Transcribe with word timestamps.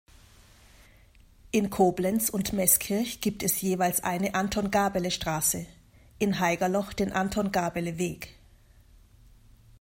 In 1.51 1.69
Koblenz 1.69 2.29
und 2.31 2.53
Meßkirch 2.53 3.21
gibt 3.21 3.43
es 3.43 3.61
jeweils 3.61 4.03
eine 4.03 4.33
„Anton-Gabele-Straße“, 4.33 5.67
in 6.17 6.39
Haigerloch 6.39 6.91
den 6.93 7.11
„Anton-Gabele-Weg“. 7.11 8.33